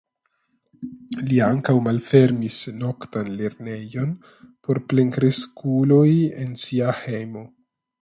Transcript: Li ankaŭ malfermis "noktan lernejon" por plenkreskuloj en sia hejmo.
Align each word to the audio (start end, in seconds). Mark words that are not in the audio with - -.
Li 1.27 1.37
ankaŭ 1.47 1.75
malfermis 1.87 2.57
"noktan 2.85 3.31
lernejon" 3.43 4.17
por 4.65 4.83
plenkreskuloj 4.89 6.07
en 6.45 6.61
sia 6.67 6.95
hejmo. 7.05 7.51